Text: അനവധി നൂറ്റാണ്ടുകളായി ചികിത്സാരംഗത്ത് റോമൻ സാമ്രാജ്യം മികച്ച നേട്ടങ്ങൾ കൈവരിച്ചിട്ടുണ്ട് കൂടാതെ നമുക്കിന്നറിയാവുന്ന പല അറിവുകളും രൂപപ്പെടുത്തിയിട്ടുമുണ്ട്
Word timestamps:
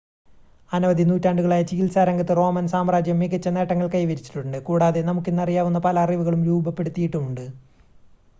അനവധി 0.71 1.03
നൂറ്റാണ്ടുകളായി 1.03 1.63
ചികിത്സാരംഗത്ത് 1.63 2.37
റോമൻ 2.37 2.67
സാമ്രാജ്യം 2.67 3.19
മികച്ച 3.19 3.47
നേട്ടങ്ങൾ 3.49 3.87
കൈവരിച്ചിട്ടുണ്ട് 3.87 4.57
കൂടാതെ 4.61 5.01
നമുക്കിന്നറിയാവുന്ന 5.01 5.79
പല 5.79 5.99
അറിവുകളും 5.99 6.43
രൂപപ്പെടുത്തിയിട്ടുമുണ്ട് 6.43 7.45